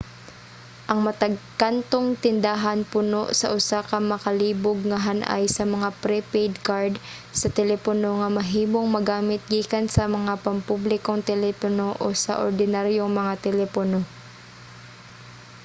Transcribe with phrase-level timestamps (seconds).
[0.91, 6.93] ang matag kantong tindahan puno sa usa ka makalibog nga han-ay sa mga pre-paid card
[7.39, 13.99] sa telepono nga mahimong magamit gikan sa mga pampublikong telepono o sa ordinaryong mga telepono